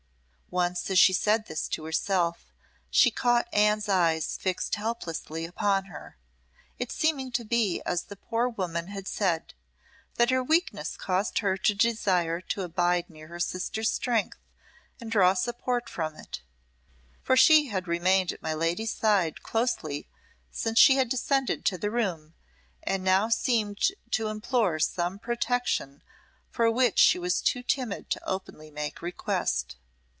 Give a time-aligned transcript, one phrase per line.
[0.53, 2.51] Once as she said this to herself
[2.89, 6.17] she caught Anne's eyes fixed helplessly upon her,
[6.77, 9.53] it seeming to be as the poor woman had said,
[10.15, 14.37] that her weakness caused her to desire to abide near her sister's strength
[14.99, 16.41] and draw support from it;
[17.23, 20.05] for she had remained at my lady's side closely
[20.51, 22.33] since she had descended to the room,
[22.83, 23.79] and now seemed
[24.09, 26.03] to implore some protection
[26.49, 29.77] for which she was too timid to openly make request.